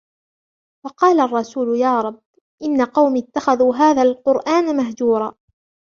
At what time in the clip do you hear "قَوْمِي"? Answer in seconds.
2.85-3.19